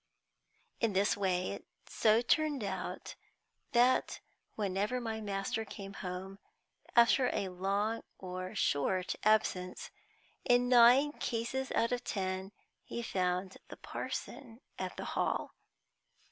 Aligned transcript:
In 0.79 0.93
this 0.93 1.15
way 1.15 1.51
it 1.51 1.65
so 1.87 2.23
turned 2.23 2.63
out 2.63 3.13
that 3.73 4.19
whenever 4.55 4.99
my 4.99 5.21
master 5.21 5.63
came 5.63 5.93
home, 5.93 6.39
after 6.95 7.29
a 7.31 7.49
long 7.49 8.01
or 8.17 8.55
short 8.55 9.13
absence, 9.23 9.91
in 10.43 10.67
nine 10.67 11.11
cases 11.11 11.71
out 11.73 11.91
of 11.91 12.03
ten 12.03 12.51
he 12.81 13.03
found 13.03 13.59
the 13.69 13.77
parson 13.77 14.59
at 14.79 14.97
the 14.97 15.05
Hall. 15.05 15.53